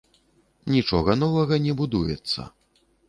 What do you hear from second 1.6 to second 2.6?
не будуецца.